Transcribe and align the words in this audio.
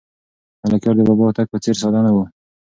ملکیار 0.63 0.95
د 0.97 1.01
بابا 1.07 1.23
هوتک 1.27 1.47
په 1.51 1.57
څېر 1.63 1.75
ساده 1.81 1.99
نه 2.05 2.11
و. 2.15 2.17